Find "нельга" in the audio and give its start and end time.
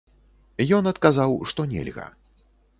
1.77-2.11